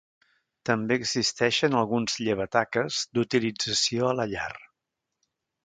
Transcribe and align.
També 0.69 0.95
existeixen 0.99 1.77
alguns 1.81 2.17
llevataques 2.29 3.03
d'utilització 3.19 4.09
a 4.09 4.17
la 4.23 4.29
llar. 4.35 4.51